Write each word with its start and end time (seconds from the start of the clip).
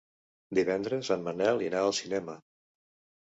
Divendres 0.59 1.11
en 1.17 1.27
Manel 1.27 1.61
irà 1.67 1.83
al 1.89 1.93
cinema. 1.99 2.39